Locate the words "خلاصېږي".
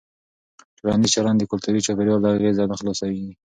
2.79-3.31